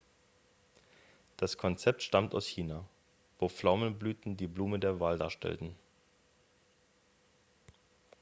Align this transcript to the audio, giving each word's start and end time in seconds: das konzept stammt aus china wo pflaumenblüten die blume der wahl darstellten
das 1.37 1.59
konzept 1.59 2.01
stammt 2.01 2.33
aus 2.33 2.47
china 2.47 2.83
wo 3.37 3.47
pflaumenblüten 3.49 4.35
die 4.35 4.47
blume 4.47 4.79
der 4.79 4.99
wahl 4.99 5.19
darstellten 5.19 5.75